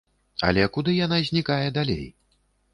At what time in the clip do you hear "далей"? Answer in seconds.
1.79-2.05